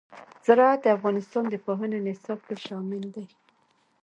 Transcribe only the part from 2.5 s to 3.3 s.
شامل دي.